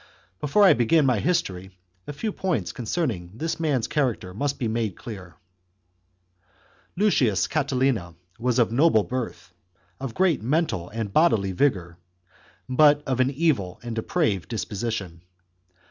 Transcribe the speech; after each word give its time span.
Before 0.39 0.63
I 0.63 0.73
begin 0.73 1.05
my 1.05 1.19
history, 1.19 1.77
a 2.07 2.11
few 2.11 2.31
points 2.31 2.71
concerning 2.71 3.33
this 3.35 3.59
man's 3.59 3.87
char 3.87 4.15
acter 4.15 4.33
must 4.35 4.57
be 4.57 4.67
made 4.67 4.95
clear. 4.97 5.25
I 5.25 5.29
CHAP. 5.29 5.35
v| 6.95 7.03
Lucius 7.03 7.47
Catilina 7.47 8.15
was 8.39 8.57
of 8.57 8.71
noble 8.71 9.03
birth, 9.03 9.53
of 9.99 10.15
great 10.15 10.41
mental 10.41 10.89
and 10.89 11.13
bodily 11.13 11.51
vigour, 11.51 11.99
but 12.67 13.03
of 13.05 13.19
an 13.19 13.29
evil 13.29 13.79
and 13.83 13.93
depraved 13.95 14.49
dis 14.49 14.65
position. 14.65 15.21